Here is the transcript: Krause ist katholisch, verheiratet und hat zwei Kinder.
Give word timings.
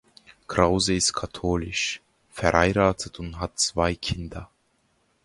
Krause 0.47 0.95
ist 0.95 1.13
katholisch, 1.13 2.01
verheiratet 2.31 3.19
und 3.19 3.39
hat 3.39 3.59
zwei 3.59 3.93
Kinder. 3.93 4.49